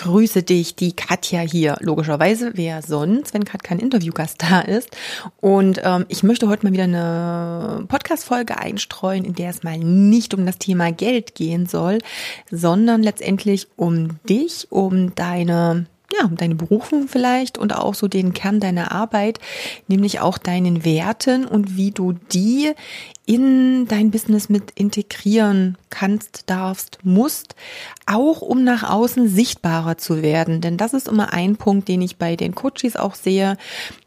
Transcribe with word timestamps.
grüße 0.00 0.42
dich, 0.42 0.76
die 0.76 0.94
Katja 0.94 1.40
hier. 1.40 1.76
Logischerweise, 1.80 2.52
wer 2.54 2.80
sonst, 2.80 3.34
wenn 3.34 3.44
gerade 3.44 3.62
kein 3.62 3.78
Interviewgast 3.78 4.42
da 4.42 4.60
ist. 4.60 4.96
Und 5.40 5.80
ähm, 5.84 6.06
ich 6.08 6.22
möchte 6.22 6.48
heute 6.48 6.64
mal 6.64 6.72
wieder 6.72 6.84
eine 6.84 7.84
Podcast-Folge 7.86 8.56
einstreuen, 8.56 9.26
in 9.26 9.34
der 9.34 9.50
es 9.50 9.62
mal 9.62 9.78
nicht 9.78 10.32
um 10.32 10.46
das 10.46 10.56
Thema 10.56 10.90
Geld 10.90 11.34
gehen 11.34 11.66
soll, 11.66 11.98
sondern 12.50 13.02
letztendlich 13.02 13.68
um 13.76 14.18
dich, 14.26 14.68
um 14.70 15.14
deine 15.14 15.84
ja, 16.12 16.28
deine 16.28 16.54
Berufung 16.54 17.08
vielleicht 17.08 17.58
und 17.58 17.74
auch 17.74 17.94
so 17.94 18.08
den 18.08 18.32
Kern 18.32 18.60
deiner 18.60 18.92
Arbeit, 18.92 19.38
nämlich 19.88 20.20
auch 20.20 20.38
deinen 20.38 20.84
Werten 20.84 21.44
und 21.44 21.76
wie 21.76 21.90
du 21.90 22.12
die 22.12 22.72
in 23.26 23.86
dein 23.86 24.10
Business 24.10 24.48
mit 24.48 24.72
integrieren 24.72 25.78
kannst, 25.88 26.50
darfst, 26.50 26.98
musst, 27.04 27.54
auch 28.06 28.40
um 28.40 28.64
nach 28.64 28.82
außen 28.82 29.28
sichtbarer 29.28 29.98
zu 29.98 30.22
werden. 30.22 30.60
Denn 30.60 30.76
das 30.76 30.94
ist 30.94 31.06
immer 31.06 31.32
ein 31.32 31.56
Punkt, 31.56 31.88
den 31.88 32.02
ich 32.02 32.16
bei 32.16 32.34
den 32.34 32.54
Coaches 32.54 32.96
auch 32.96 33.14
sehe, 33.14 33.56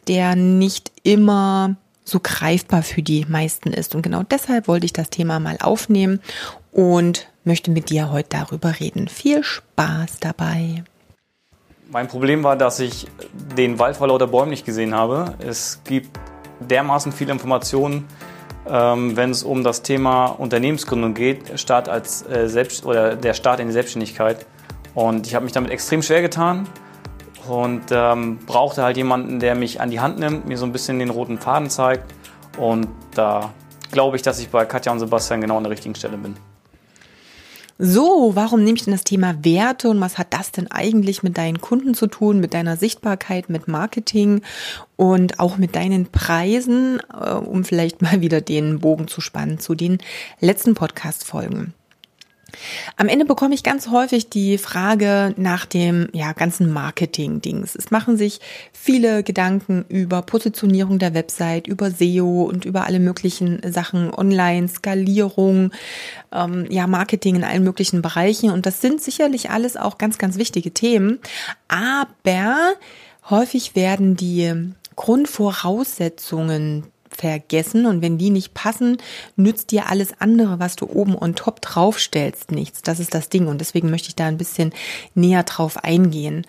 der 0.07 0.35
nicht 0.35 0.91
immer 1.03 1.77
so 2.03 2.19
greifbar 2.21 2.83
für 2.83 3.01
die 3.01 3.25
meisten 3.29 3.71
ist. 3.71 3.95
Und 3.95 4.01
genau 4.01 4.23
deshalb 4.23 4.67
wollte 4.67 4.85
ich 4.85 4.93
das 4.93 5.09
Thema 5.09 5.39
mal 5.39 5.57
aufnehmen 5.61 6.19
und 6.71 7.27
möchte 7.45 7.71
mit 7.71 7.89
dir 7.89 8.11
heute 8.11 8.29
darüber 8.29 8.79
reden. 8.79 9.07
Viel 9.07 9.43
Spaß 9.43 10.19
dabei. 10.19 10.83
Mein 11.93 12.07
Problem 12.07 12.43
war, 12.43 12.55
dass 12.55 12.79
ich 12.79 13.05
den 13.55 13.77
Wald 13.77 13.97
vor 13.97 14.07
lauter 14.07 14.25
Bäumen 14.25 14.49
nicht 14.49 14.65
gesehen 14.65 14.95
habe. 14.95 15.35
Es 15.37 15.79
gibt 15.83 16.19
dermaßen 16.59 17.11
viele 17.11 17.31
Informationen, 17.31 18.07
ähm, 18.67 19.15
wenn 19.15 19.29
es 19.29 19.43
um 19.43 19.63
das 19.63 19.83
Thema 19.83 20.25
Unternehmensgründung 20.25 21.13
geht, 21.13 21.59
Start 21.59 21.89
als 21.89 22.27
äh, 22.27 22.49
Selbst 22.49 22.87
oder 22.87 23.15
der 23.15 23.35
Start 23.35 23.59
in 23.59 23.67
die 23.67 23.73
Selbstständigkeit. 23.73 24.47
Und 24.95 25.27
ich 25.27 25.35
habe 25.35 25.43
mich 25.43 25.53
damit 25.53 25.69
extrem 25.69 26.01
schwer 26.01 26.23
getan 26.23 26.67
und 27.47 27.83
ähm, 27.91 28.39
brauchte 28.47 28.81
halt 28.81 28.97
jemanden, 28.97 29.39
der 29.39 29.53
mich 29.53 29.79
an 29.79 29.91
die 29.91 29.99
Hand 29.99 30.17
nimmt, 30.17 30.47
mir 30.47 30.57
so 30.57 30.65
ein 30.65 30.71
bisschen 30.71 30.97
den 30.97 31.11
roten 31.11 31.37
Faden 31.37 31.69
zeigt. 31.69 32.11
Und 32.57 32.87
da 33.13 33.53
glaube 33.91 34.15
ich, 34.15 34.23
dass 34.23 34.39
ich 34.39 34.49
bei 34.49 34.65
Katja 34.65 34.91
und 34.91 34.97
Sebastian 34.97 35.41
genau 35.41 35.57
an 35.57 35.63
der 35.63 35.71
richtigen 35.71 35.93
Stelle 35.93 36.17
bin. 36.17 36.35
So, 37.79 38.31
warum 38.35 38.63
nehme 38.63 38.77
ich 38.77 38.83
denn 38.83 38.93
das 38.93 39.03
Thema 39.03 39.43
Werte 39.43 39.89
und 39.89 39.99
was 39.99 40.17
hat 40.17 40.27
das 40.31 40.51
denn 40.51 40.69
eigentlich 40.69 41.23
mit 41.23 41.37
deinen 41.37 41.59
Kunden 41.59 41.95
zu 41.95 42.07
tun, 42.07 42.39
mit 42.39 42.53
deiner 42.53 42.77
Sichtbarkeit, 42.77 43.49
mit 43.49 43.67
Marketing 43.67 44.41
und 44.95 45.39
auch 45.39 45.57
mit 45.57 45.75
deinen 45.75 46.07
Preisen, 46.07 46.99
äh, 47.11 47.31
um 47.31 47.63
vielleicht 47.63 48.01
mal 48.01 48.21
wieder 48.21 48.41
den 48.41 48.79
Bogen 48.79 49.07
zu 49.07 49.21
spannen 49.21 49.59
zu 49.59 49.73
den 49.73 49.97
letzten 50.39 50.75
Podcast-Folgen? 50.75 51.73
Am 52.97 53.07
Ende 53.07 53.25
bekomme 53.25 53.55
ich 53.55 53.63
ganz 53.63 53.89
häufig 53.89 54.29
die 54.29 54.57
Frage 54.57 55.33
nach 55.37 55.65
dem 55.65 56.07
ja, 56.13 56.33
ganzen 56.33 56.71
Marketing-Dings. 56.71 57.75
Es 57.75 57.91
machen 57.91 58.17
sich 58.17 58.39
viele 58.71 59.23
Gedanken 59.23 59.85
über 59.89 60.21
Positionierung 60.21 60.99
der 60.99 61.13
Website, 61.13 61.67
über 61.67 61.91
SEO 61.91 62.43
und 62.43 62.65
über 62.65 62.85
alle 62.85 62.99
möglichen 62.99 63.61
Sachen, 63.71 64.13
Online, 64.13 64.67
Skalierung, 64.67 65.71
ähm, 66.31 66.67
ja, 66.69 66.87
Marketing 66.87 67.35
in 67.35 67.43
allen 67.43 67.63
möglichen 67.63 68.01
Bereichen. 68.01 68.51
Und 68.51 68.65
das 68.65 68.81
sind 68.81 69.01
sicherlich 69.01 69.49
alles 69.49 69.77
auch 69.77 69.97
ganz, 69.97 70.17
ganz 70.17 70.37
wichtige 70.37 70.71
Themen. 70.71 71.19
Aber 71.67 72.73
häufig 73.29 73.75
werden 73.75 74.15
die 74.15 74.73
Grundvoraussetzungen 74.95 76.92
vergessen 77.15 77.85
und 77.85 78.01
wenn 78.01 78.17
die 78.17 78.29
nicht 78.29 78.53
passen, 78.53 78.97
nützt 79.35 79.71
dir 79.71 79.89
alles 79.89 80.09
andere, 80.19 80.59
was 80.59 80.75
du 80.75 80.87
oben 80.87 81.17
on 81.17 81.35
top 81.35 81.61
draufstellst, 81.61 82.51
nichts. 82.51 82.81
Das 82.81 82.99
ist 82.99 83.13
das 83.13 83.29
Ding 83.29 83.47
und 83.47 83.59
deswegen 83.59 83.89
möchte 83.89 84.09
ich 84.09 84.15
da 84.15 84.25
ein 84.25 84.37
bisschen 84.37 84.73
näher 85.15 85.43
drauf 85.43 85.83
eingehen. 85.83 86.45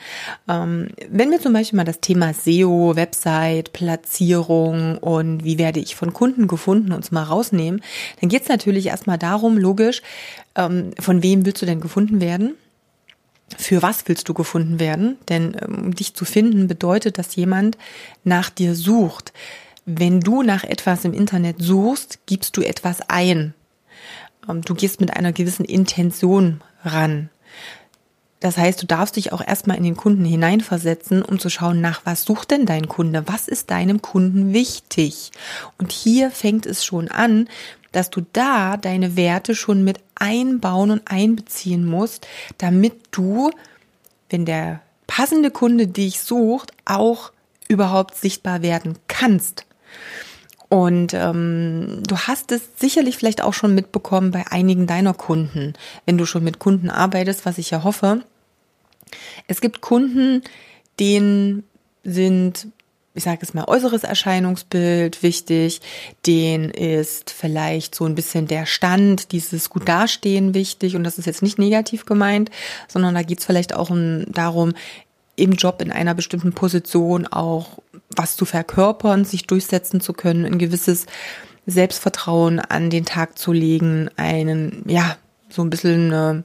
Ähm, 0.48 0.88
wenn 1.10 1.30
wir 1.30 1.40
zum 1.40 1.52
Beispiel 1.52 1.76
mal 1.76 1.84
das 1.84 2.00
Thema 2.00 2.32
SEO, 2.34 2.96
Website, 2.96 3.72
Platzierung 3.72 4.98
und 4.98 5.44
wie 5.44 5.58
werde 5.58 5.80
ich 5.80 5.96
von 5.96 6.12
Kunden 6.12 6.48
gefunden 6.48 6.92
uns 6.92 7.12
mal 7.12 7.24
rausnehmen, 7.24 7.82
dann 8.20 8.28
geht 8.28 8.42
es 8.42 8.48
natürlich 8.48 8.86
erstmal 8.86 9.18
darum, 9.18 9.58
logisch, 9.58 10.02
ähm, 10.54 10.90
von 10.98 11.22
wem 11.22 11.46
willst 11.46 11.62
du 11.62 11.66
denn 11.66 11.80
gefunden 11.80 12.20
werden? 12.20 12.54
für 13.56 13.82
was 13.82 14.06
willst 14.06 14.28
du 14.28 14.34
gefunden 14.34 14.80
werden? 14.80 15.18
Denn 15.28 15.54
um 15.54 15.86
ähm, 15.86 15.94
dich 15.94 16.14
zu 16.14 16.24
finden 16.24 16.66
bedeutet, 16.66 17.18
dass 17.18 17.36
jemand 17.36 17.78
nach 18.24 18.50
dir 18.50 18.74
sucht. 18.74 19.32
Wenn 19.86 20.20
du 20.20 20.42
nach 20.42 20.64
etwas 20.64 21.04
im 21.04 21.12
Internet 21.12 21.56
suchst, 21.58 22.20
gibst 22.26 22.56
du 22.56 22.62
etwas 22.62 23.00
ein. 23.08 23.54
Ähm, 24.48 24.62
du 24.62 24.74
gehst 24.74 25.00
mit 25.00 25.14
einer 25.14 25.32
gewissen 25.32 25.64
Intention 25.64 26.60
ran. 26.84 27.30
Das 28.40 28.58
heißt, 28.58 28.82
du 28.82 28.86
darfst 28.86 29.16
dich 29.16 29.32
auch 29.32 29.40
erstmal 29.40 29.78
in 29.78 29.84
den 29.84 29.96
Kunden 29.96 30.24
hineinversetzen, 30.24 31.22
um 31.22 31.38
zu 31.38 31.48
schauen, 31.48 31.80
nach 31.80 32.02
was 32.04 32.24
sucht 32.24 32.50
denn 32.50 32.66
dein 32.66 32.88
Kunde? 32.88 33.22
Was 33.26 33.48
ist 33.48 33.70
deinem 33.70 34.02
Kunden 34.02 34.52
wichtig? 34.52 35.30
Und 35.78 35.92
hier 35.92 36.30
fängt 36.30 36.66
es 36.66 36.84
schon 36.84 37.08
an, 37.08 37.48
dass 37.92 38.10
du 38.10 38.22
da 38.32 38.76
deine 38.76 39.16
Werte 39.16 39.54
schon 39.54 39.82
mit 39.82 40.00
einbauen 40.14 40.90
und 40.90 41.02
einbeziehen 41.06 41.86
musst, 41.86 42.26
damit 42.58 42.94
du, 43.12 43.50
wenn 44.28 44.44
der 44.44 44.80
passende 45.06 45.50
Kunde 45.50 45.86
dich 45.86 46.20
sucht, 46.20 46.72
auch 46.84 47.32
überhaupt 47.68 48.16
sichtbar 48.16 48.60
werden 48.62 48.98
kannst. 49.08 49.64
Und 50.68 51.14
ähm, 51.14 52.02
du 52.06 52.16
hast 52.18 52.50
es 52.50 52.62
sicherlich 52.76 53.16
vielleicht 53.16 53.42
auch 53.42 53.54
schon 53.54 53.74
mitbekommen 53.74 54.30
bei 54.30 54.44
einigen 54.50 54.86
deiner 54.86 55.14
Kunden, 55.14 55.74
wenn 56.04 56.18
du 56.18 56.26
schon 56.26 56.42
mit 56.42 56.58
Kunden 56.58 56.90
arbeitest, 56.90 57.46
was 57.46 57.58
ich 57.58 57.70
ja 57.70 57.84
hoffe. 57.84 58.22
Es 59.46 59.60
gibt 59.60 59.80
Kunden, 59.80 60.42
denen 60.98 61.64
sind, 62.02 62.66
ich 63.14 63.24
sage 63.24 63.40
es 63.42 63.54
mal, 63.54 63.66
äußeres 63.66 64.04
Erscheinungsbild 64.04 65.22
wichtig, 65.22 65.80
denen 66.26 66.70
ist 66.70 67.30
vielleicht 67.30 67.94
so 67.94 68.04
ein 68.04 68.14
bisschen 68.14 68.46
der 68.46 68.66
Stand, 68.66 69.32
dieses 69.32 69.70
gut 69.70 69.88
dastehen 69.88 70.54
wichtig. 70.54 70.96
Und 70.96 71.04
das 71.04 71.18
ist 71.18 71.26
jetzt 71.26 71.42
nicht 71.42 71.58
negativ 71.58 72.04
gemeint, 72.06 72.50
sondern 72.88 73.14
da 73.14 73.22
geht 73.22 73.38
es 73.38 73.44
vielleicht 73.44 73.74
auch 73.74 73.90
um, 73.90 74.24
darum, 74.32 74.72
im 75.36 75.52
Job 75.52 75.82
in 75.82 75.90
einer 75.90 76.14
bestimmten 76.14 76.52
Position 76.52 77.26
auch 77.26 77.78
was 78.16 78.36
zu 78.36 78.44
verkörpern, 78.44 79.24
sich 79.24 79.46
durchsetzen 79.46 80.00
zu 80.00 80.12
können, 80.12 80.44
ein 80.44 80.58
gewisses 80.58 81.06
Selbstvertrauen 81.66 82.60
an 82.60 82.90
den 82.90 83.04
Tag 83.04 83.38
zu 83.38 83.52
legen, 83.52 84.10
einen, 84.16 84.84
ja, 84.86 85.16
so 85.48 85.62
ein 85.62 85.70
bisschen 85.70 86.12
äh, 86.12 86.42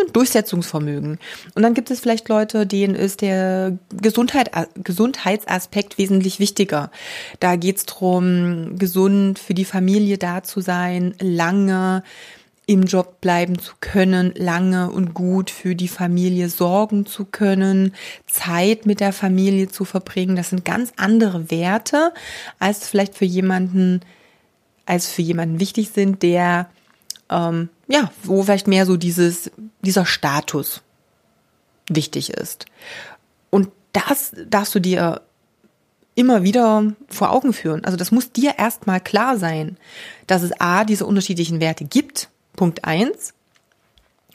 ein 0.00 0.12
Durchsetzungsvermögen. 0.12 1.18
Und 1.54 1.62
dann 1.62 1.74
gibt 1.74 1.90
es 1.90 2.00
vielleicht 2.00 2.28
Leute, 2.28 2.66
denen 2.66 2.94
ist 2.94 3.20
der 3.20 3.76
Gesundheit, 4.00 4.50
Gesundheitsaspekt 4.74 5.98
wesentlich 5.98 6.40
wichtiger. 6.40 6.90
Da 7.38 7.56
geht's 7.56 7.86
drum, 7.86 8.78
gesund 8.78 9.38
für 9.38 9.54
die 9.54 9.64
Familie 9.64 10.18
da 10.18 10.42
zu 10.42 10.60
sein, 10.60 11.14
lange 11.20 12.02
im 12.70 12.84
Job 12.84 13.20
bleiben 13.20 13.58
zu 13.58 13.72
können, 13.80 14.32
lange 14.36 14.92
und 14.92 15.12
gut 15.12 15.50
für 15.50 15.74
die 15.74 15.88
Familie 15.88 16.48
sorgen 16.48 17.04
zu 17.04 17.24
können, 17.24 17.96
Zeit 18.28 18.86
mit 18.86 19.00
der 19.00 19.12
Familie 19.12 19.66
zu 19.66 19.84
verbringen. 19.84 20.36
Das 20.36 20.50
sind 20.50 20.64
ganz 20.64 20.92
andere 20.96 21.50
Werte, 21.50 22.14
als 22.60 22.86
vielleicht 22.86 23.16
für 23.16 23.24
jemanden, 23.24 24.02
als 24.86 25.08
für 25.08 25.20
jemanden 25.20 25.58
wichtig 25.58 25.90
sind, 25.90 26.22
der 26.22 26.70
ähm, 27.28 27.70
ja, 27.88 28.12
wo 28.22 28.44
vielleicht 28.44 28.68
mehr 28.68 28.86
so 28.86 28.96
dieses, 28.96 29.50
dieser 29.80 30.06
Status 30.06 30.82
wichtig 31.88 32.30
ist. 32.30 32.66
Und 33.50 33.70
das 33.92 34.30
darfst 34.48 34.76
du 34.76 34.78
dir 34.78 35.22
immer 36.14 36.44
wieder 36.44 36.92
vor 37.08 37.32
Augen 37.32 37.52
führen. 37.52 37.84
Also 37.84 37.96
das 37.96 38.12
muss 38.12 38.30
dir 38.30 38.58
erstmal 38.58 39.00
klar 39.00 39.38
sein, 39.38 39.76
dass 40.28 40.42
es 40.42 40.52
A, 40.60 40.84
diese 40.84 41.04
unterschiedlichen 41.04 41.58
Werte 41.58 41.84
gibt 41.84 42.28
Punkt 42.60 42.84
eins. 42.84 43.32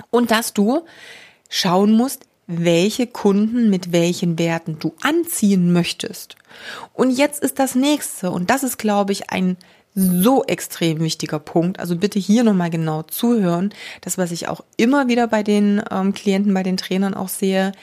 Und 0.09 0.31
dass 0.31 0.51
du 0.51 0.83
schauen 1.47 1.91
musst, 1.91 2.25
welche 2.47 3.05
Kunden 3.05 3.69
mit 3.69 3.91
welchen 3.91 4.39
Werten 4.39 4.79
du 4.79 4.95
anziehen 5.03 5.71
möchtest. 5.71 6.35
Und 6.93 7.11
jetzt 7.11 7.43
ist 7.43 7.59
das 7.59 7.75
nächste, 7.75 8.31
und 8.31 8.49
das 8.49 8.63
ist, 8.63 8.79
glaube 8.79 9.11
ich, 9.11 9.29
ein 9.29 9.57
so 9.93 10.43
extrem 10.43 11.01
wichtiger 11.01 11.37
Punkt. 11.37 11.79
Also 11.79 11.97
bitte 11.97 12.17
hier 12.17 12.43
nochmal 12.43 12.71
genau 12.71 13.03
zuhören. 13.03 13.71
Das, 14.01 14.17
was 14.17 14.31
ich 14.31 14.47
auch 14.47 14.63
immer 14.75 15.07
wieder 15.07 15.27
bei 15.27 15.43
den 15.43 15.83
ähm, 15.91 16.15
Klienten, 16.15 16.51
bei 16.55 16.63
den 16.63 16.77
Trainern 16.77 17.13
auch 17.13 17.29
sehe. 17.29 17.73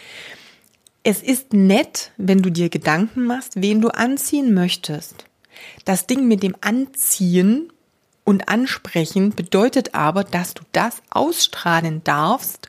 Es 1.05 1.23
ist 1.23 1.53
nett, 1.53 2.11
wenn 2.17 2.43
du 2.43 2.51
dir 2.51 2.69
Gedanken 2.69 3.27
machst, 3.27 3.63
wen 3.63 3.81
du 3.81 3.91
anziehen 3.91 4.55
möchtest. 4.55 5.25
Das 5.85 6.09
Ding 6.09 6.27
mit 6.27 6.43
dem 6.43 6.57
Anziehen 6.61 7.72
und 8.25 8.49
ansprechen 8.49 9.31
bedeutet 9.31 9.95
aber, 9.95 10.25
dass 10.25 10.55
du 10.55 10.63
das 10.73 11.03
ausstrahlen 11.11 12.03
darfst, 12.05 12.69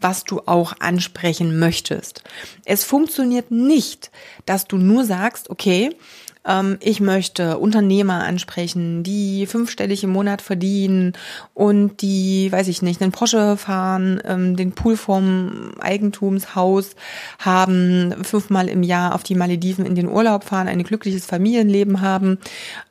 was 0.00 0.24
du 0.24 0.42
auch 0.46 0.74
ansprechen 0.80 1.58
möchtest. 1.58 2.22
Es 2.64 2.84
funktioniert 2.84 3.50
nicht, 3.50 4.10
dass 4.44 4.66
du 4.66 4.76
nur 4.76 5.04
sagst, 5.04 5.50
okay, 5.50 5.96
ähm, 6.46 6.78
ich 6.80 7.00
möchte 7.00 7.58
Unternehmer 7.58 8.24
ansprechen, 8.24 9.02
die 9.02 9.46
fünfstellig 9.46 10.04
im 10.04 10.10
Monat 10.10 10.42
verdienen 10.42 11.14
und 11.54 12.02
die, 12.02 12.50
weiß 12.52 12.68
ich 12.68 12.82
nicht, 12.82 13.02
einen 13.02 13.12
Porsche 13.12 13.56
fahren, 13.56 14.20
ähm, 14.24 14.56
den 14.56 14.72
Pool 14.72 14.96
vom 14.96 15.72
Eigentumshaus 15.80 16.96
haben, 17.38 18.14
fünfmal 18.22 18.68
im 18.68 18.82
Jahr 18.82 19.14
auf 19.14 19.22
die 19.22 19.34
Malediven 19.34 19.86
in 19.86 19.94
den 19.94 20.08
Urlaub 20.08 20.44
fahren, 20.44 20.68
ein 20.68 20.82
glückliches 20.82 21.26
Familienleben 21.26 22.00
haben, 22.00 22.38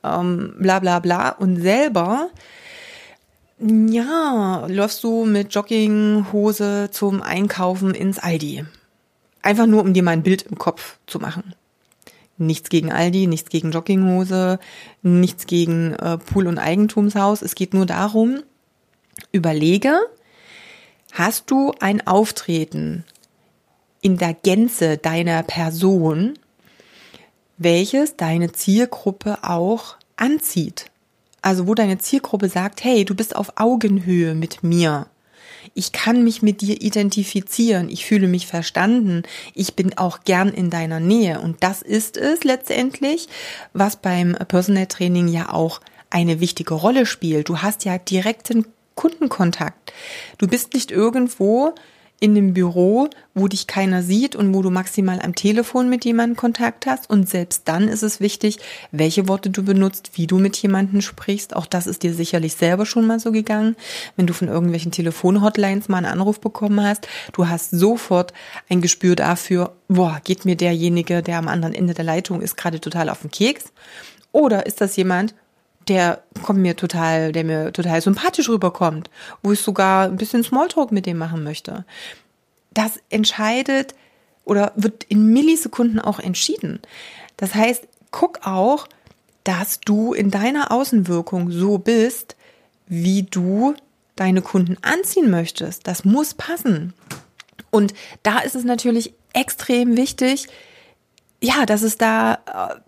ähm, 0.04 0.56
bla 0.60 0.80
bla 0.80 1.00
bla 1.00 1.30
und 1.30 1.62
selber 1.62 2.30
ja, 3.60 4.66
läufst 4.68 5.04
du 5.04 5.26
mit 5.26 5.54
Jogginghose 5.54 6.90
zum 6.92 7.22
Einkaufen 7.22 7.94
ins 7.94 8.20
Aldi. 8.20 8.66
Einfach 9.42 9.68
nur, 9.68 9.82
um 9.82 9.94
dir 9.94 10.04
mal 10.04 10.12
ein 10.12 10.24
Bild 10.24 10.42
im 10.44 10.58
Kopf 10.58 10.98
zu 11.08 11.20
machen. 11.20 11.54
Nichts 12.38 12.70
gegen 12.70 12.92
Aldi, 12.92 13.28
nichts 13.28 13.50
gegen 13.50 13.72
Jogginghose, 13.72 14.60
nichts 15.02 15.46
gegen 15.46 15.94
äh, 15.94 16.18
Pool- 16.18 16.48
und 16.48 16.58
Eigentumshaus. 16.58 17.42
Es 17.42 17.56
geht 17.56 17.74
nur 17.74 17.86
darum, 17.86 18.42
überlege, 19.32 20.00
hast 21.12 21.52
du 21.52 21.74
ein 21.80 22.06
Auftreten 22.08 23.04
in 24.02 24.18
der 24.18 24.34
Gänze 24.34 24.98
deiner 24.98 25.44
Person, 25.44 26.38
welches 27.58 28.18
deine 28.18 28.52
Zielgruppe 28.52 29.44
auch 29.44 29.96
anzieht? 30.18 30.92
Also 31.42 31.68
wo 31.68 31.76
deine 31.76 31.98
Zielgruppe 31.98 32.50
sagt, 32.50 32.84
hey, 32.84 33.06
du 33.06 33.16
bist 33.16 33.36
auf 33.36 33.54
Augenhöhe 33.58 34.34
mit 34.34 34.64
mir. 34.64 35.08
Ich 35.74 35.92
kann 35.92 36.24
mich 36.24 36.42
mit 36.42 36.62
dir 36.62 36.82
identifizieren. 36.82 37.90
Ich 37.90 38.06
fühle 38.06 38.28
mich 38.28 38.48
verstanden. 38.48 39.24
Ich 39.54 39.76
bin 39.76 39.98
auch 39.98 40.22
gern 40.24 40.50
in 40.50 40.70
deiner 40.70 41.00
Nähe. 41.00 41.40
Und 41.40 41.64
das 41.64 41.82
ist 41.82 42.18
es 42.18 42.44
letztendlich, 42.44 43.28
was 43.74 43.96
beim 43.96 44.34
Personal 44.48 44.88
Training 44.88 45.28
ja 45.28 45.52
auch 45.52 45.82
eine 46.10 46.40
wichtige 46.40 46.74
Rolle 46.74 47.06
spielt. 47.06 47.50
Du 47.50 47.60
hast 47.60 47.86
ja 47.86 47.98
direkten 47.98 48.66
Kundenkontakt. 48.96 49.94
Du 50.38 50.48
bist 50.48 50.74
nicht 50.74 50.92
irgendwo 50.92 51.74
in 52.24 52.38
einem 52.38 52.54
Büro, 52.54 53.10
wo 53.34 53.50
dich 53.50 53.68
keiner 53.68 54.02
sieht 54.02 54.34
und 54.34 54.54
wo 54.54 54.62
du 54.62 54.70
maximal 54.70 55.20
am 55.22 55.36
Telefon 55.36 55.90
mit 55.90 56.06
jemandem 56.06 56.38
Kontakt 56.38 56.86
hast. 56.86 57.10
Und 57.10 57.28
selbst 57.28 57.64
dann 57.66 57.90
ist 57.90 58.02
es 58.02 58.22
wichtig, 58.22 58.60
welche 58.94 59.28
Worte 59.28 59.50
du 59.50 59.62
benutzt, 59.62 60.12
wie 60.14 60.26
du 60.26 60.40
mit 60.40 60.56
jemandem 60.56 61.02
sprichst. 61.02 61.54
Auch 61.54 61.66
das 61.66 61.86
ist 61.86 62.02
dir 62.02 62.14
sicherlich 62.14 62.54
selber 62.54 62.86
schon 62.86 63.08
mal 63.08 63.20
so 63.20 63.34
gegangen. 63.34 63.76
Wenn 64.16 64.26
du 64.26 64.34
von 64.34 64.48
irgendwelchen 64.48 64.94
Telefonhotlines 64.94 65.90
mal 65.90 65.98
einen 65.98 66.06
Anruf 66.06 66.40
bekommen 66.40 66.82
hast, 66.82 67.10
du 67.34 67.50
hast 67.50 67.72
sofort 67.72 68.32
ein 68.70 68.80
Gespür 68.80 69.18
dafür, 69.18 69.76
boah, 69.90 70.22
geht 70.24 70.46
mir 70.46 70.56
derjenige, 70.56 71.24
der 71.24 71.40
am 71.40 71.50
anderen 71.50 71.74
Ende 71.74 71.94
der 71.94 72.06
Leitung 72.06 72.40
ist, 72.40 72.56
gerade 72.56 72.80
total 72.80 73.10
auf 73.10 73.20
den 73.20 73.32
Keks? 73.32 73.74
Oder 74.32 74.66
ist 74.66 74.80
das 74.80 74.96
jemand, 74.96 75.36
der 75.88 76.24
kommt 76.44 76.60
mir 76.60 76.76
total, 76.76 77.32
der 77.32 77.44
mir 77.44 77.74
total 77.74 78.02
sympathisch 78.02 78.50
rüberkommt, 78.50 79.10
wo 79.42 79.52
ich 79.52 79.60
sogar 79.60 80.06
ein 80.06 80.18
bisschen 80.18 80.44
Smalltalk 80.44 80.92
mit 80.92 81.06
dem 81.06 81.18
machen 81.18 81.44
möchte. 81.44 81.86
Das 82.74 83.00
entscheidet 83.10 83.96
oder 84.46 84.72
wird 84.76 85.04
in 85.06 85.28
Millisekunden 85.28 86.00
auch 86.00 86.20
entschieden. 86.20 86.80
Das 87.38 87.56
heißt, 87.56 87.88
guck 88.12 88.46
auch, 88.46 88.88
dass 89.44 89.80
du 89.82 90.14
in 90.14 90.32
deiner 90.32 90.72
Außenwirkung 90.72 91.52
so 91.52 91.78
bist, 91.78 92.36
wie 92.88 93.24
du 93.24 93.76
deine 94.16 94.42
Kunden 94.42 94.78
anziehen 94.82 95.30
möchtest. 95.30 95.88
Das 95.88 96.06
muss 96.06 96.34
passen. 96.34 96.94
Und 97.72 97.94
da 98.22 98.40
ist 98.40 98.56
es 98.56 98.64
natürlich 98.64 99.14
extrem 99.34 99.98
wichtig, 99.98 100.48
ja, 101.44 101.66
dass 101.66 101.82
es 101.82 101.98
da 101.98 102.40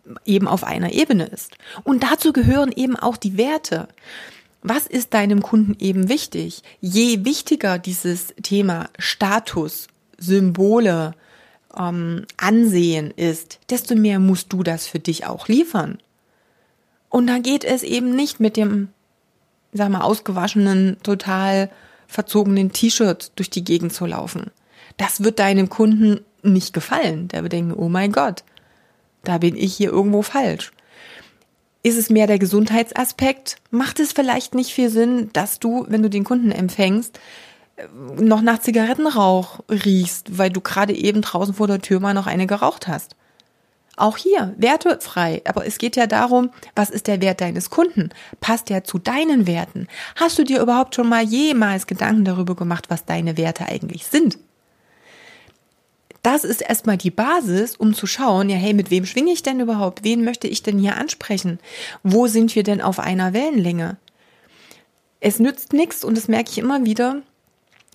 äh, 0.05 0.31
eben 0.31 0.47
auf 0.47 0.63
einer 0.63 0.93
Ebene 0.93 1.25
ist. 1.25 1.57
Und 1.83 2.03
dazu 2.03 2.31
gehören 2.31 2.71
eben 2.73 2.95
auch 2.95 3.17
die 3.17 3.37
Werte. 3.37 3.89
Was 4.61 4.87
ist 4.87 5.13
deinem 5.13 5.43
Kunden 5.43 5.75
eben 5.79 6.07
wichtig? 6.07 6.63
Je 6.79 7.25
wichtiger 7.25 7.77
dieses 7.79 8.33
Thema 8.41 8.87
Status, 8.97 9.87
Symbole, 10.17 11.15
ähm, 11.77 12.25
Ansehen 12.37 13.11
ist, 13.11 13.59
desto 13.69 13.93
mehr 13.93 14.19
musst 14.19 14.53
du 14.53 14.63
das 14.63 14.87
für 14.87 14.99
dich 14.99 15.25
auch 15.25 15.49
liefern. 15.49 15.99
Und 17.09 17.27
da 17.27 17.39
geht 17.39 17.65
es 17.65 17.83
eben 17.83 18.15
nicht 18.15 18.39
mit 18.39 18.55
dem, 18.55 18.87
sag 19.73 19.89
mal, 19.89 20.01
ausgewaschenen, 20.01 20.95
total 21.03 21.69
verzogenen 22.07 22.71
T-Shirt 22.71 23.33
durch 23.35 23.49
die 23.49 23.65
Gegend 23.65 23.91
zu 23.91 24.05
laufen. 24.05 24.49
Das 24.95 25.25
wird 25.25 25.39
deinem 25.39 25.67
Kunden 25.67 26.21
nicht 26.53 26.73
gefallen. 26.73 27.27
Der 27.29 27.43
wird 27.43 27.53
denken, 27.53 27.73
oh 27.73 27.89
mein 27.89 28.11
Gott, 28.11 28.43
da 29.23 29.37
bin 29.37 29.55
ich 29.55 29.75
hier 29.75 29.91
irgendwo 29.91 30.21
falsch. 30.21 30.71
Ist 31.83 31.97
es 31.97 32.09
mehr 32.09 32.25
der 32.25 32.39
Gesundheitsaspekt? 32.39 33.57
Macht 33.69 33.99
es 33.99 34.11
vielleicht 34.11 34.55
nicht 34.55 34.73
viel 34.73 34.89
Sinn, 34.89 35.29
dass 35.33 35.59
du, 35.59 35.85
wenn 35.87 36.01
du 36.01 36.09
den 36.09 36.23
Kunden 36.23 36.51
empfängst, 36.51 37.19
noch 38.19 38.41
nach 38.41 38.59
Zigarettenrauch 38.59 39.59
riechst, 39.69 40.37
weil 40.37 40.49
du 40.49 40.61
gerade 40.61 40.95
eben 40.95 41.21
draußen 41.21 41.53
vor 41.53 41.67
der 41.67 41.81
Tür 41.81 41.99
mal 41.99 42.13
noch 42.13 42.27
eine 42.27 42.47
geraucht 42.47 42.87
hast? 42.87 43.15
Auch 43.97 44.17
hier, 44.17 44.53
wertefrei. 44.57 45.41
Aber 45.45 45.65
es 45.65 45.77
geht 45.77 45.95
ja 45.95 46.07
darum, 46.07 46.49
was 46.75 46.89
ist 46.89 47.07
der 47.07 47.21
Wert 47.21 47.39
deines 47.39 47.69
Kunden? 47.69 48.09
Passt 48.41 48.69
der 48.69 48.83
zu 48.83 48.97
deinen 48.97 49.47
Werten? 49.47 49.87
Hast 50.15 50.37
du 50.37 50.43
dir 50.43 50.61
überhaupt 50.61 50.95
schon 50.95 51.07
mal 51.07 51.23
jemals 51.23 51.87
Gedanken 51.87 52.25
darüber 52.25 52.55
gemacht, 52.55 52.85
was 52.89 53.05
deine 53.05 53.37
Werte 53.37 53.67
eigentlich 53.67 54.05
sind? 54.05 54.37
Das 56.25 56.43
ist 56.43 56.61
erstmal 56.61 56.97
die 56.97 57.11
Basis, 57.11 57.75
um 57.75 57.93
zu 57.93 58.07
schauen, 58.07 58.49
ja, 58.49 58.55
hey, 58.55 58.73
mit 58.73 58.89
wem 58.89 59.05
schwinge 59.05 59.31
ich 59.31 59.43
denn 59.43 59.59
überhaupt? 59.59 60.03
Wen 60.03 60.23
möchte 60.23 60.47
ich 60.47 60.63
denn 60.63 60.79
hier 60.79 60.97
ansprechen? 60.97 61.59
Wo 62.01 62.25
sind 62.25 62.55
wir 62.55 62.63
denn 62.63 62.81
auf 62.81 62.99
einer 62.99 63.33
Wellenlänge? 63.33 63.97
Es 65.19 65.39
nützt 65.39 65.73
nichts 65.73 66.03
und 66.03 66.17
das 66.17 66.27
merke 66.27 66.49
ich 66.49 66.57
immer 66.57 66.83
wieder, 66.83 67.21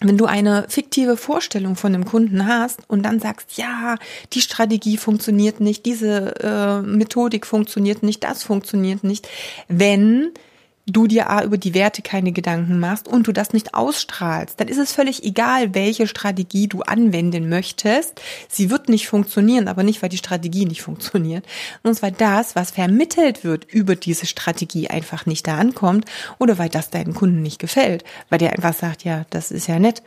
wenn 0.00 0.16
du 0.16 0.26
eine 0.26 0.66
fiktive 0.68 1.16
Vorstellung 1.16 1.74
von 1.74 1.92
einem 1.92 2.04
Kunden 2.04 2.46
hast 2.46 2.88
und 2.88 3.02
dann 3.02 3.18
sagst, 3.18 3.58
ja, 3.58 3.96
die 4.32 4.40
Strategie 4.40 4.96
funktioniert 4.96 5.60
nicht, 5.60 5.84
diese 5.84 6.34
äh, 6.40 6.82
Methodik 6.82 7.46
funktioniert 7.46 8.02
nicht, 8.04 8.22
das 8.22 8.44
funktioniert 8.44 9.02
nicht, 9.02 9.28
wenn 9.68 10.30
du 10.92 11.06
dir 11.06 11.30
A, 11.30 11.42
über 11.44 11.58
die 11.58 11.74
Werte 11.74 12.02
keine 12.02 12.32
Gedanken 12.32 12.78
machst 12.78 13.08
und 13.08 13.26
du 13.26 13.32
das 13.32 13.52
nicht 13.52 13.74
ausstrahlst, 13.74 14.60
dann 14.60 14.68
ist 14.68 14.78
es 14.78 14.92
völlig 14.92 15.24
egal, 15.24 15.74
welche 15.74 16.06
Strategie 16.06 16.68
du 16.68 16.82
anwenden 16.82 17.48
möchtest. 17.48 18.20
Sie 18.48 18.70
wird 18.70 18.88
nicht 18.88 19.08
funktionieren, 19.08 19.68
aber 19.68 19.82
nicht, 19.82 20.02
weil 20.02 20.08
die 20.08 20.18
Strategie 20.18 20.66
nicht 20.66 20.82
funktioniert, 20.82 21.44
sondern 21.82 22.02
weil 22.02 22.12
das, 22.12 22.56
was 22.56 22.70
vermittelt 22.70 23.44
wird 23.44 23.64
über 23.64 23.96
diese 23.96 24.26
Strategie 24.26 24.88
einfach 24.88 25.26
nicht 25.26 25.46
da 25.46 25.58
ankommt 25.58 26.04
oder 26.38 26.58
weil 26.58 26.68
das 26.68 26.90
deinen 26.90 27.14
Kunden 27.14 27.42
nicht 27.42 27.58
gefällt, 27.58 28.04
weil 28.28 28.38
der 28.38 28.52
einfach 28.52 28.74
sagt, 28.74 29.04
ja, 29.04 29.24
das 29.30 29.50
ist 29.50 29.66
ja 29.66 29.78
nett 29.78 30.02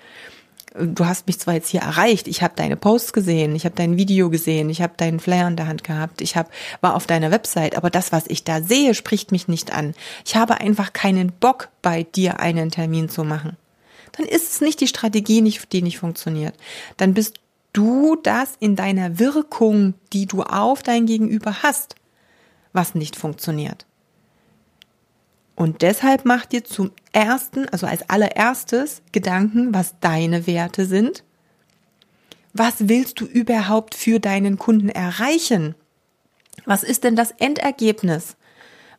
du 0.76 1.06
hast 1.06 1.28
mich 1.28 1.40
zwar 1.40 1.54
jetzt 1.54 1.70
hier 1.70 1.82
erreicht, 1.82 2.28
ich 2.28 2.42
habe 2.42 2.54
deine 2.56 2.76
Posts 2.76 3.14
gesehen, 3.14 3.56
ich 3.56 3.66
habe 3.66 3.76
dein 3.76 3.98
Video 3.98 4.30
gesehen, 4.30 4.70
ich 4.70 4.82
habe 4.82 4.94
deinen 4.98 5.20
Flyer 5.20 5.48
in 5.48 5.56
der 5.56 5.68
Hand 5.68 5.84
gehabt, 5.84 6.22
ich 6.22 6.36
hab, 6.36 6.50
war 6.82 6.96
auf 6.96 7.06
deiner 7.06 7.32
Website, 7.32 7.76
aber 7.76 7.90
das, 7.90 8.12
was 8.12 8.28
ich 8.28 8.44
da 8.44 8.62
sehe, 8.62 8.94
spricht 8.94 9.32
mich 9.32 9.48
nicht 9.48 9.74
an. 9.74 9.94
Ich 10.26 10.36
habe 10.36 10.60
einfach 10.60 10.94
keinen 10.94 11.32
Bock, 11.32 11.70
bei 11.82 12.04
dir 12.04 12.40
einen 12.40 12.72
Termin 12.72 13.10
zu 13.10 13.24
machen. 13.24 13.58
Dann 14.14 14.26
ist 14.26 14.54
es 14.54 14.62
nicht 14.62 14.80
die 14.80 14.88
Strategie, 14.88 15.42
die 15.72 15.82
nicht 15.82 16.00
funktioniert. 16.00 16.56
Dann 16.98 17.14
bist 17.14 17.40
du 17.74 18.16
das 18.16 18.54
in 18.60 18.76
deiner 18.76 19.20
Wirkung, 19.20 19.96
die 20.14 20.28
du 20.28 20.44
auf 20.44 20.84
dein 20.84 21.06
Gegenüber 21.06 21.64
hast, 21.64 21.96
was 22.72 22.96
nicht 22.96 23.16
funktioniert. 23.16 23.86
Und 25.56 25.82
deshalb 25.82 26.26
mach 26.26 26.46
dir 26.46 26.64
zum 26.64 26.92
ersten, 27.12 27.70
also 27.70 27.86
als 27.86 28.10
allererstes 28.10 29.02
Gedanken, 29.12 29.74
was 29.74 29.96
deine 30.00 30.48
Werte 30.48 30.86
sind. 30.86 31.24
Was 32.54 32.88
willst 32.88 33.20
du 33.20 33.26
überhaupt 33.26 33.96
für 33.96 34.20
deinen 34.20 34.58
Kunden 34.58 34.90
erreichen? 34.90 35.76
Was 36.66 36.84
ist 36.84 37.04
denn 37.04 37.16
das 37.16 37.32
Endergebnis, 37.32 38.36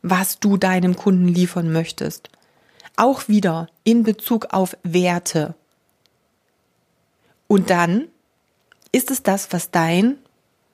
was 0.01 0.39
du 0.39 0.57
deinem 0.57 0.95
Kunden 0.95 1.27
liefern 1.27 1.71
möchtest? 1.71 2.29
Auch 2.95 3.27
wieder 3.27 3.67
in 3.83 4.03
Bezug 4.03 4.53
auf 4.53 4.77
Werte. 4.83 5.55
Und 7.47 7.69
dann 7.69 8.07
ist 8.91 9.11
es 9.11 9.23
das, 9.23 9.51
was 9.51 9.71
dein 9.71 10.17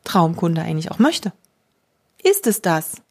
Traumkunde 0.03 0.61
eigentlich 0.61 0.91
auch 0.91 0.99
möchte. 0.99 1.33
Ist 2.23 2.45
es 2.45 2.61
das? 2.61 3.01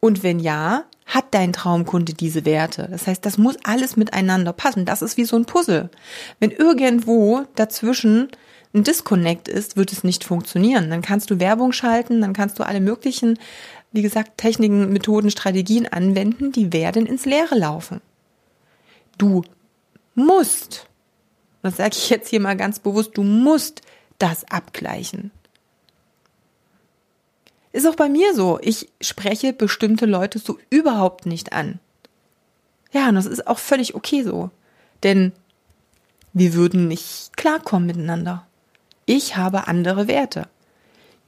Und 0.00 0.22
wenn 0.22 0.38
ja, 0.38 0.84
hat 1.06 1.26
dein 1.32 1.52
Traumkunde 1.52 2.14
diese 2.14 2.44
Werte? 2.44 2.88
Das 2.90 3.06
heißt, 3.06 3.24
das 3.24 3.38
muss 3.38 3.56
alles 3.64 3.96
miteinander 3.96 4.52
passen. 4.52 4.84
Das 4.84 5.02
ist 5.02 5.16
wie 5.16 5.24
so 5.24 5.36
ein 5.36 5.46
Puzzle. 5.46 5.90
Wenn 6.38 6.50
irgendwo 6.50 7.46
dazwischen 7.54 8.28
ein 8.74 8.84
Disconnect 8.84 9.48
ist, 9.48 9.76
wird 9.76 9.92
es 9.92 10.04
nicht 10.04 10.24
funktionieren. 10.24 10.90
Dann 10.90 11.00
kannst 11.00 11.30
du 11.30 11.40
Werbung 11.40 11.72
schalten, 11.72 12.20
dann 12.20 12.34
kannst 12.34 12.58
du 12.58 12.64
alle 12.64 12.80
möglichen 12.80 13.38
wie 13.92 14.02
gesagt, 14.02 14.38
Techniken, 14.38 14.92
Methoden, 14.92 15.30
Strategien 15.30 15.86
anwenden, 15.86 16.52
die 16.52 16.72
werden 16.72 17.06
ins 17.06 17.24
Leere 17.24 17.56
laufen. 17.56 18.00
Du 19.16 19.42
musst, 20.14 20.86
das 21.62 21.76
sage 21.76 21.96
ich 21.96 22.10
jetzt 22.10 22.28
hier 22.28 22.40
mal 22.40 22.56
ganz 22.56 22.78
bewusst, 22.78 23.12
du 23.14 23.22
musst 23.22 23.82
das 24.18 24.44
abgleichen. 24.50 25.30
Ist 27.72 27.86
auch 27.86 27.96
bei 27.96 28.08
mir 28.08 28.34
so. 28.34 28.58
Ich 28.62 28.88
spreche 29.00 29.52
bestimmte 29.52 30.06
Leute 30.06 30.38
so 30.38 30.58
überhaupt 30.70 31.26
nicht 31.26 31.52
an. 31.52 31.78
Ja, 32.92 33.08
und 33.08 33.16
das 33.16 33.26
ist 33.26 33.46
auch 33.46 33.58
völlig 33.58 33.94
okay 33.94 34.22
so. 34.22 34.50
Denn 35.02 35.32
wir 36.32 36.54
würden 36.54 36.88
nicht 36.88 37.36
klarkommen 37.36 37.86
miteinander. 37.86 38.46
Ich 39.06 39.36
habe 39.36 39.68
andere 39.68 40.08
Werte. 40.08 40.48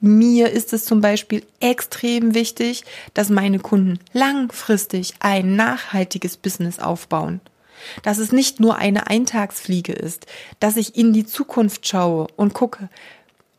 Mir 0.01 0.51
ist 0.51 0.73
es 0.73 0.87
zum 0.87 1.03
Beispiel 1.03 1.45
extrem 1.61 2.35
wichtig, 2.35 2.85
dass 3.13 3.29
meine 3.29 3.59
Kunden 3.59 3.99
langfristig 4.15 5.15
ein 5.21 5.57
nachhaltiges 5.57 6.39
Business 6.39 6.79
aufbauen. 6.79 7.41
Dass 8.03 8.19
es 8.19 8.33
nicht 8.33 8.61
nur 8.61 8.77
eine 8.77 9.09
Eintagsfliege 9.09 9.93
ist, 9.93 10.27
dass 10.59 10.77
ich 10.77 10.97
in 10.97 11.13
die 11.13 11.27
Zukunft 11.27 11.87
schaue 11.87 12.29
und 12.37 12.55
gucke, 12.55 12.89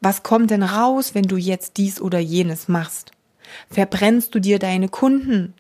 was 0.01 0.23
kommt 0.23 0.51
denn 0.51 0.63
raus, 0.63 1.13
wenn 1.13 1.23
du 1.25 1.37
jetzt 1.37 1.77
dies 1.77 2.01
oder 2.01 2.19
jenes 2.19 2.67
machst? 2.67 3.11
Verbrennst 3.69 4.33
du 4.33 4.39
dir 4.39 4.59
deine 4.59 4.89
Kunden? 4.89 5.53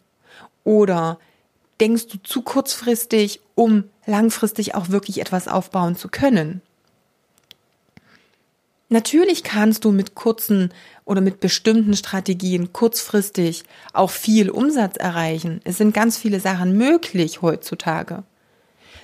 Oder 0.63 1.19
denkst 1.79 2.07
du 2.07 2.17
zu 2.21 2.41
kurzfristig, 2.41 3.39
um 3.55 3.85
langfristig 4.05 4.75
auch 4.75 4.89
wirklich 4.89 5.21
etwas 5.21 5.47
aufbauen 5.47 5.95
zu 5.95 6.09
können? 6.09 6.61
Natürlich 8.89 9.43
kannst 9.43 9.85
du 9.85 9.91
mit 9.91 10.15
kurzen 10.15 10.73
oder 11.05 11.21
mit 11.21 11.39
bestimmten 11.39 11.95
Strategien 11.95 12.73
kurzfristig 12.73 13.63
auch 13.93 14.09
viel 14.09 14.49
Umsatz 14.49 14.97
erreichen. 14.97 15.61
Es 15.63 15.77
sind 15.77 15.93
ganz 15.93 16.17
viele 16.17 16.41
Sachen 16.41 16.75
möglich 16.77 17.41
heutzutage. 17.41 18.23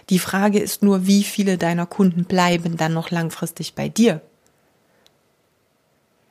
Die 0.10 0.20
Frage 0.20 0.60
ist 0.60 0.84
nur, 0.84 1.08
wie 1.08 1.24
viele 1.24 1.58
deiner 1.58 1.86
Kunden 1.86 2.25
bleiben 2.25 2.75
dann 2.75 2.94
noch 2.94 3.12
langfristig 3.12 3.75
bei 3.75 3.88
dir? 3.88 4.22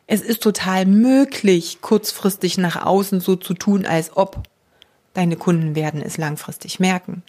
Es 0.07 0.21
ist 0.21 0.43
total 0.43 0.87
möglich, 0.87 1.79
kurzfristig 1.81 2.59
nach 2.59 2.85
außen 2.85 3.21
so 3.21 3.37
zu 3.37 3.55
tun, 3.55 3.87
als 3.87 4.17
ob. 4.17 4.43
Deine 5.15 5.37
Kunden 5.37 5.75
werden 5.75 6.03
es 6.03 6.17
langfristig 6.17 6.79
merken. 6.79 7.23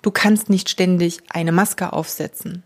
Du 0.00 0.10
kannst 0.10 0.48
nicht 0.48 0.70
ständig 0.70 1.18
eine 1.28 1.52
Maske 1.52 1.92
aufsetzen. 1.92 2.62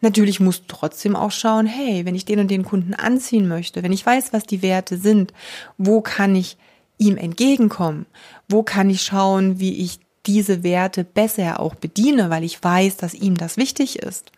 Natürlich 0.00 0.40
musst 0.40 0.62
du 0.62 0.66
trotzdem 0.68 1.16
auch 1.16 1.30
schauen, 1.30 1.66
hey, 1.66 2.04
wenn 2.04 2.14
ich 2.14 2.24
den 2.24 2.40
und 2.40 2.50
den 2.50 2.64
Kunden 2.64 2.94
anziehen 2.94 3.48
möchte, 3.48 3.82
wenn 3.82 3.92
ich 3.92 4.04
weiß, 4.04 4.32
was 4.32 4.44
die 4.44 4.62
Werte 4.62 4.98
sind, 4.98 5.32
wo 5.78 6.00
kann 6.00 6.34
ich 6.34 6.56
ihm 6.98 7.16
entgegenkommen? 7.16 8.06
Wo 8.48 8.62
kann 8.62 8.90
ich 8.90 9.02
schauen, 9.02 9.58
wie 9.58 9.82
ich 9.82 9.98
diese 10.26 10.62
Werte 10.62 11.04
besser 11.04 11.60
auch 11.60 11.74
bediene, 11.74 12.30
weil 12.30 12.44
ich 12.44 12.62
weiß, 12.62 12.96
dass 12.96 13.14
ihm 13.14 13.36
das 13.36 13.56
wichtig 13.56 13.98
ist? 13.98 14.30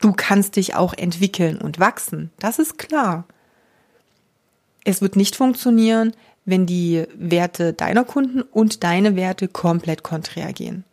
Du 0.00 0.12
kannst 0.12 0.56
dich 0.56 0.74
auch 0.74 0.92
entwickeln 0.92 1.58
und 1.58 1.78
wachsen. 1.78 2.30
Das 2.38 2.58
ist 2.58 2.78
klar. 2.78 3.24
Es 4.84 5.00
wird 5.00 5.16
nicht 5.16 5.36
funktionieren, 5.36 6.12
wenn 6.44 6.66
die 6.66 7.04
Werte 7.14 7.72
deiner 7.72 8.04
Kunden 8.04 8.42
und 8.42 8.84
deine 8.84 9.16
Werte 9.16 9.48
komplett 9.48 10.02
konträr 10.02 10.52
gehen. 10.52 10.84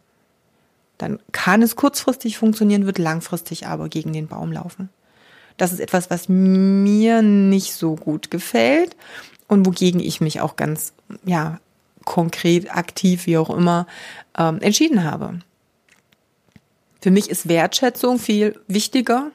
Dann 0.98 1.20
kann 1.32 1.62
es 1.62 1.76
kurzfristig 1.76 2.38
funktionieren, 2.38 2.86
wird 2.86 3.00
langfristig 3.00 3.68
aber 3.68 3.90
gegen 3.90 4.14
den 4.14 4.28
Baum 4.28 4.52
laufen. 4.52 4.90
Das 5.58 5.74
ist 5.74 5.80
etwas, 5.80 6.10
was 6.10 6.30
mir 6.30 7.22
nicht 7.22 7.74
so 7.74 7.96
gut 7.96 8.32
gefällt 8.32 8.96
und 9.48 9.66
wogegen 9.66 10.00
ich 10.00 10.22
mich 10.22 10.42
auch 10.42 10.56
ganz, 10.56 10.94
ja, 11.26 11.60
konkret, 12.06 12.76
aktiv, 12.76 13.26
wie 13.26 13.38
auch 13.38 13.50
immer, 13.50 13.88
ähm, 14.38 14.60
entschieden 14.62 15.04
habe. 15.04 15.40
Für 17.02 17.12
mich 17.12 17.30
ist 17.30 17.50
Wertschätzung 17.50 18.20
viel 18.20 18.60
wichtiger 18.68 19.32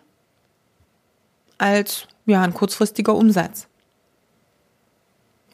als 1.59 2.07
ja, 2.27 2.43
ein 2.43 2.55
kurzfristiger 2.55 3.15
Umsatz. 3.15 3.67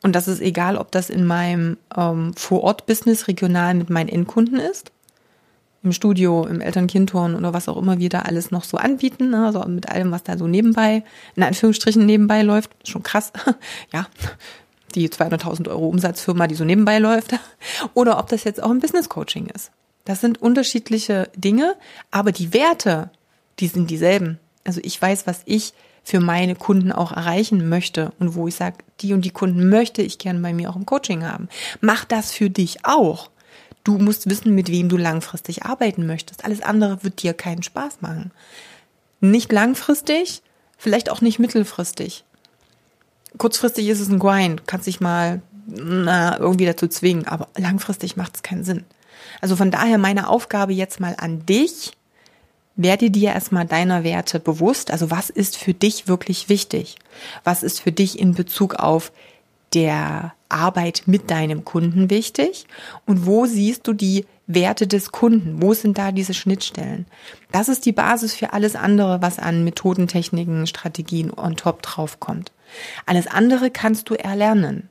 Und 0.03 0.15
das 0.15 0.29
ist 0.29 0.41
egal, 0.41 0.77
ob 0.77 0.91
das 0.91 1.11
in 1.11 1.25
meinem 1.25 1.79
ähm, 1.97 2.35
Vorort-Business 2.37 3.29
regional 3.29 3.75
mit 3.75 3.89
meinen 3.89 4.09
Endkunden 4.09 4.59
ist, 4.59 4.91
im 5.85 5.93
Studio, 5.93 6.47
im 6.47 6.61
Eltern-Kind-Turn 6.61 7.35
oder 7.35 7.55
was 7.55 7.69
auch 7.69 7.77
immer 7.77 7.99
wir 7.99 8.09
da 8.09 8.21
alles 8.21 8.51
noch 8.51 8.65
so 8.65 8.77
anbieten, 8.77 9.31
ne? 9.31 9.47
also 9.47 9.65
mit 9.67 9.89
allem, 9.89 10.11
was 10.11 10.23
da 10.23 10.37
so 10.37 10.47
nebenbei, 10.47 11.05
in 11.35 11.43
Anführungsstrichen 11.43 12.05
nebenbei 12.05 12.43
läuft, 12.43 12.71
schon 12.89 13.03
krass, 13.03 13.33
ja, 13.93 14.07
die 14.95 15.09
200.000 15.09 15.69
Euro 15.69 15.89
Umsatzfirma, 15.89 16.47
die 16.47 16.55
so 16.57 16.65
nebenbei 16.65 16.99
läuft, 16.99 17.35
oder 17.95 18.19
ob 18.19 18.29
das 18.29 18.45
jetzt 18.45 18.63
auch 18.63 18.71
ein 18.71 18.81
Business-Coaching 18.81 19.47
ist. 19.47 19.71
Das 20.05 20.21
sind 20.21 20.43
unterschiedliche 20.43 21.31
Dinge, 21.37 21.77
aber 22.11 22.33
die 22.33 22.53
Werte, 22.53 23.11
die 23.59 23.69
sind 23.69 23.91
dieselben. 23.91 24.39
Also 24.65 24.81
ich 24.83 25.01
weiß, 25.01 25.27
was 25.27 25.43
ich 25.45 25.75
für 26.05 26.21
meine 26.21 26.57
Kunden 26.57 26.91
auch 26.91 27.13
erreichen 27.13 27.69
möchte 27.69 28.13
und 28.19 28.35
wo 28.35 28.49
ich 28.49 28.57
sage, 28.57 28.79
die 29.01 29.13
und 29.13 29.25
die 29.25 29.31
Kunden 29.31 29.69
möchte 29.69 30.03
ich 30.03 30.19
gerne 30.19 30.41
bei 30.41 30.53
mir 30.53 30.71
auch 30.71 30.77
im 30.77 30.87
Coaching 30.87 31.25
haben. 31.25 31.49
Mach 31.81 32.05
das 32.05 32.33
für 32.33 32.51
dich 32.51 32.85
auch. 32.85 33.31
Du 33.85 33.99
musst 33.99 34.29
wissen, 34.29 34.55
mit 34.55 34.69
wem 34.69 34.89
du 34.89 34.97
langfristig 34.97 35.65
arbeiten 35.65 36.07
möchtest. 36.07 36.45
Alles 36.45 36.63
andere 36.63 37.03
wird 37.05 37.23
dir 37.23 37.35
keinen 37.35 37.63
Spaß 37.63 38.01
machen. 38.01 38.33
Nicht 39.21 39.53
langfristig, 39.53 40.43
vielleicht 40.77 41.11
auch 41.11 41.21
nicht 41.21 41.39
mittelfristig. 41.39 42.25
Kurzfristig 43.39 43.89
ist 43.89 44.01
es 44.01 44.09
ein 44.09 44.19
Grind, 44.19 44.67
kannst 44.67 44.87
dich 44.87 45.01
mal 45.01 45.43
na, 45.67 46.39
irgendwie 46.39 46.67
dazu 46.67 46.89
zwingen, 46.89 47.27
aber 47.27 47.49
langfristig 47.57 48.17
macht 48.17 48.37
es 48.37 48.43
keinen 48.43 48.65
Sinn. 48.65 48.85
Also 49.41 49.57
von 49.57 49.71
daher 49.71 49.99
meine 49.99 50.29
Aufgabe 50.29 50.73
jetzt 50.73 51.01
mal 51.01 51.15
an 51.19 51.45
dich. 51.47 51.93
Werde 52.75 53.11
dir 53.11 53.33
erstmal 53.33 53.67
deiner 53.67 54.03
Werte 54.03 54.41
bewusst. 54.41 54.91
Also 54.91 55.11
was 55.11 55.31
ist 55.31 55.57
für 55.57 55.75
dich 55.75 56.09
wirklich 56.09 56.49
wichtig? 56.49 56.97
Was 57.45 57.63
ist 57.63 57.81
für 57.81 57.93
dich 57.93 58.19
in 58.19 58.35
Bezug 58.35 58.77
auf 58.77 59.13
der 59.75 60.33
Arbeit 60.49 61.03
mit 61.07 61.31
deinem 61.31 61.65
Kunden 61.65 62.11
wichtig? 62.11 62.67
Und 63.07 63.27
wo 63.27 63.47
siehst 63.47 63.87
du 63.87 63.93
die 63.93 64.27
Werte 64.47 64.87
des 64.87 65.13
Kunden? 65.13 65.63
Wo 65.63 65.75
sind 65.75 65.99
da 65.99 66.13
diese 66.13 66.35
Schnittstellen? 66.35 67.07
Das 67.51 67.69
ist 67.69 67.87
die 67.87 67.93
Basis 67.93 68.35
für 68.35 68.53
alles 68.53 68.77
andere, 68.77 69.23
was 69.23 69.39
an 69.39 69.65
Methoden, 69.65 70.09
Techniken, 70.09 70.67
Strategien 70.67 71.31
on 71.31 71.57
top 71.57 71.83
drauf 71.83 72.21
kommt. 72.21 72.53
Alles 73.07 73.27
andere 73.27 73.71
kannst 73.71 74.09
du 74.11 74.15
erlernen. 74.15 74.89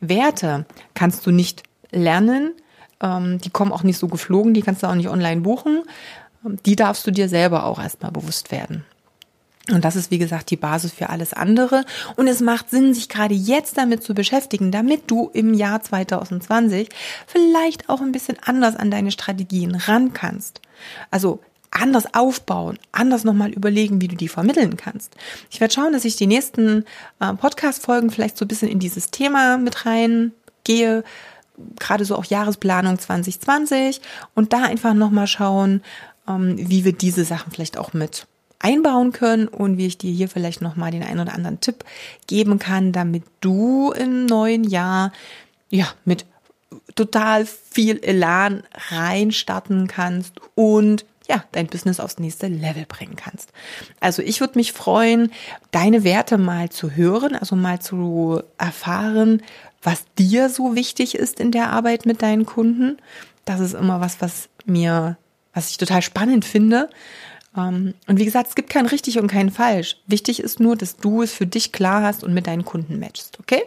Werte 0.00 0.66
kannst 0.94 1.26
du 1.26 1.30
nicht 1.30 1.62
lernen, 1.90 2.52
ähm, 3.02 3.38
die 3.38 3.50
kommen 3.50 3.72
auch 3.72 3.82
nicht 3.82 3.98
so 3.98 4.08
geflogen, 4.08 4.54
die 4.54 4.62
kannst 4.62 4.82
du 4.82 4.86
auch 4.86 4.94
nicht 4.94 5.08
online 5.08 5.40
buchen. 5.40 5.82
Die 6.42 6.76
darfst 6.76 7.06
du 7.06 7.10
dir 7.10 7.28
selber 7.28 7.64
auch 7.64 7.80
erstmal 7.80 8.12
bewusst 8.12 8.50
werden. 8.52 8.84
Und 9.70 9.84
das 9.84 9.96
ist, 9.96 10.10
wie 10.10 10.18
gesagt, 10.18 10.50
die 10.50 10.56
Basis 10.56 10.92
für 10.92 11.10
alles 11.10 11.34
andere. 11.34 11.84
Und 12.16 12.26
es 12.26 12.40
macht 12.40 12.70
Sinn, 12.70 12.94
sich 12.94 13.08
gerade 13.08 13.34
jetzt 13.34 13.76
damit 13.76 14.02
zu 14.02 14.14
beschäftigen, 14.14 14.72
damit 14.72 15.10
du 15.10 15.30
im 15.34 15.52
Jahr 15.52 15.82
2020 15.82 16.88
vielleicht 17.26 17.88
auch 17.88 18.00
ein 18.00 18.12
bisschen 18.12 18.38
anders 18.44 18.76
an 18.76 18.90
deine 18.90 19.10
Strategien 19.10 19.74
ran 19.74 20.14
kannst. 20.14 20.62
Also 21.10 21.40
anders 21.70 22.14
aufbauen, 22.14 22.78
anders 22.92 23.24
nochmal 23.24 23.50
überlegen, 23.50 24.00
wie 24.00 24.08
du 24.08 24.16
die 24.16 24.28
vermitteln 24.28 24.78
kannst. 24.78 25.16
Ich 25.50 25.60
werde 25.60 25.74
schauen, 25.74 25.92
dass 25.92 26.06
ich 26.06 26.16
die 26.16 26.26
nächsten 26.26 26.84
äh, 27.20 27.34
Podcast-Folgen 27.34 28.10
vielleicht 28.10 28.38
so 28.38 28.46
ein 28.46 28.48
bisschen 28.48 28.68
in 28.68 28.78
dieses 28.78 29.10
Thema 29.10 29.58
mit 29.58 29.84
reingehe, 29.84 31.04
gerade 31.78 32.04
so 32.04 32.16
auch 32.16 32.24
Jahresplanung 32.24 32.98
2020 32.98 34.00
und 34.34 34.52
da 34.52 34.62
einfach 34.62 34.94
nochmal 34.94 35.26
schauen, 35.26 35.82
ähm, 36.28 36.56
wie 36.58 36.84
wir 36.84 36.92
diese 36.92 37.24
Sachen 37.24 37.52
vielleicht 37.52 37.78
auch 37.78 37.92
mit 37.92 38.26
einbauen 38.60 39.12
können 39.12 39.48
und 39.48 39.78
wie 39.78 39.86
ich 39.86 39.98
dir 39.98 40.12
hier 40.12 40.28
vielleicht 40.28 40.62
nochmal 40.62 40.90
den 40.90 41.02
einen 41.02 41.20
oder 41.20 41.34
anderen 41.34 41.60
Tipp 41.60 41.84
geben 42.26 42.58
kann, 42.58 42.92
damit 42.92 43.24
du 43.40 43.92
im 43.92 44.26
neuen 44.26 44.64
Jahr 44.64 45.12
ja 45.70 45.86
mit 46.04 46.24
total 46.94 47.46
viel 47.46 48.02
Elan 48.02 48.62
reinstarten 48.90 49.86
kannst 49.86 50.34
und 50.54 51.04
ja, 51.28 51.44
dein 51.52 51.66
Business 51.66 52.00
aufs 52.00 52.18
nächste 52.18 52.48
Level 52.48 52.86
bringen 52.86 53.16
kannst. 53.16 53.52
Also 54.00 54.22
ich 54.22 54.40
würde 54.40 54.58
mich 54.58 54.72
freuen, 54.72 55.30
deine 55.70 56.02
Werte 56.02 56.38
mal 56.38 56.70
zu 56.70 56.92
hören, 56.92 57.36
also 57.36 57.54
mal 57.54 57.80
zu 57.80 58.42
erfahren, 58.56 59.42
was 59.82 60.04
dir 60.18 60.48
so 60.48 60.74
wichtig 60.74 61.14
ist 61.14 61.38
in 61.38 61.52
der 61.52 61.70
Arbeit 61.70 62.06
mit 62.06 62.22
deinen 62.22 62.46
Kunden. 62.46 62.96
Das 63.44 63.60
ist 63.60 63.74
immer 63.74 64.00
was, 64.00 64.20
was 64.20 64.48
mir, 64.64 65.18
was 65.52 65.70
ich 65.70 65.76
total 65.76 66.02
spannend 66.02 66.44
finde. 66.44 66.88
Ähm, 67.58 67.94
und 68.06 68.18
wie 68.18 68.24
gesagt, 68.24 68.48
es 68.48 68.54
gibt 68.54 68.70
kein 68.70 68.86
richtig 68.86 69.18
und 69.18 69.26
kein 69.26 69.50
falsch. 69.50 69.96
Wichtig 70.06 70.40
ist 70.40 70.60
nur, 70.60 70.76
dass 70.76 70.96
du 70.96 71.22
es 71.22 71.32
für 71.32 71.46
dich 71.46 71.72
klar 71.72 72.02
hast 72.02 72.22
und 72.22 72.32
mit 72.32 72.46
deinen 72.46 72.64
Kunden 72.64 72.98
matchst, 72.98 73.38
okay? 73.40 73.62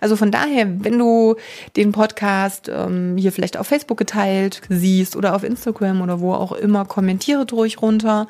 Also 0.00 0.16
von 0.16 0.30
daher, 0.30 0.66
wenn 0.84 0.98
du 0.98 1.36
den 1.76 1.92
Podcast 1.92 2.70
ähm, 2.72 3.16
hier 3.16 3.32
vielleicht 3.32 3.56
auf 3.56 3.66
Facebook 3.66 3.98
geteilt 3.98 4.62
siehst 4.68 5.16
oder 5.16 5.34
auf 5.34 5.42
Instagram 5.44 6.00
oder 6.00 6.20
wo 6.20 6.32
auch 6.32 6.52
immer, 6.52 6.84
kommentiere 6.84 7.46
ruhig 7.50 7.82
runter, 7.82 8.28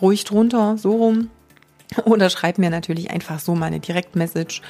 ruhig 0.00 0.24
drunter, 0.24 0.76
so 0.78 0.96
rum. 0.96 1.30
Oder 2.04 2.30
schreib 2.30 2.58
mir 2.58 2.70
natürlich 2.70 3.10
einfach 3.10 3.40
so 3.40 3.56
mal 3.56 3.66
eine 3.66 3.80
Direktmessage 3.80 4.62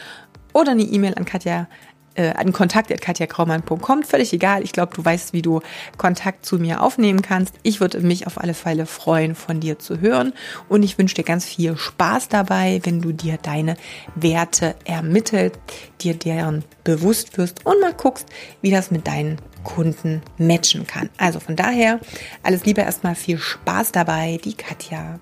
oder 0.55 0.73
eine 0.73 0.83
E-Mail 0.83 1.15
an 1.15 1.27
Katja 1.27 1.69
äh, 2.21 2.35
an 2.37 2.53
kontakt.katjakraumann.com. 2.53 4.03
Völlig 4.03 4.33
egal. 4.33 4.63
Ich 4.63 4.73
glaube, 4.73 4.95
du 4.95 5.03
weißt, 5.03 5.33
wie 5.33 5.43
du 5.43 5.61
Kontakt 5.97 6.45
zu 6.45 6.59
mir 6.59 6.83
aufnehmen 6.83 7.23
kannst. 7.23 7.55
Ich 7.63 7.81
würde 7.81 8.01
mich 8.01 8.27
auf 8.27 8.39
alle 8.39 8.53
Fälle 8.55 8.85
freuen, 8.85 9.35
von 9.35 9.61
dir 9.61 9.79
zu 9.79 10.01
hören. 10.01 10.35
Und 10.69 10.83
ich 10.83 10.99
wünsche 10.99 11.15
dir 11.15 11.25
ganz 11.25 11.47
viel 11.47 11.77
Spaß 11.77 12.29
dabei, 12.29 12.81
wenn 12.85 13.01
du 13.01 13.13
dir 13.13 13.39
deine 13.41 13.77
Werte 14.15 14.75
ermittelst, 14.85 15.59
dir 16.01 16.15
deren 16.15 16.65
bewusst 16.85 17.39
wirst 17.39 17.65
und 17.65 17.81
mal 17.81 17.95
guckst, 17.95 18.27
wie 18.61 18.71
das 18.71 18.91
mit 18.91 19.07
deinen 19.07 19.39
Kunden 19.65 20.23
matchen 20.37 20.87
kann. 20.87 21.09
Also 21.17 21.41
von 21.41 21.57
daher, 21.57 22.01
alles 22.43 22.65
Liebe 22.65 22.83
erstmal 22.83 23.15
viel 23.15 23.39
Spaß 23.39 23.93
dabei, 23.93 24.39
die 24.45 24.55
Katja. 24.55 25.21